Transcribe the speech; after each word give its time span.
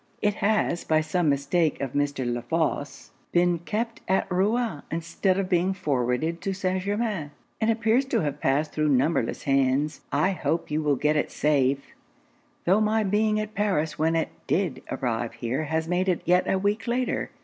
It 0.19 0.33
has, 0.41 0.83
by 0.83 1.01
some 1.01 1.29
mistake 1.29 1.79
of 1.79 1.93
Mr. 1.93 2.25
La 2.25 2.41
Fosse, 2.41 3.11
been 3.31 3.59
kept 3.59 4.01
at 4.07 4.25
Rouen 4.31 4.81
instead 4.89 5.37
of 5.37 5.47
being 5.47 5.75
forwarded 5.75 6.41
to 6.41 6.55
St. 6.55 6.81
Germains; 6.81 7.29
and 7.61 7.69
appears 7.69 8.03
to 8.05 8.21
have 8.21 8.41
passed 8.41 8.71
thro' 8.73 8.87
numberless 8.87 9.43
hands. 9.43 10.01
I 10.11 10.31
hope 10.31 10.71
you 10.71 10.81
will 10.81 10.95
get 10.95 11.17
it 11.17 11.29
safe; 11.31 11.93
tho' 12.65 12.81
my 12.81 13.03
being 13.03 13.39
at 13.39 13.53
Paris 13.53 13.99
when 13.99 14.15
it 14.15 14.29
did 14.47 14.81
arrive 14.89 15.33
here 15.33 15.65
has 15.65 15.87
made 15.87 16.09
it 16.09 16.23
yet 16.25 16.49
a 16.49 16.57
week 16.57 16.87
later. 16.87 17.29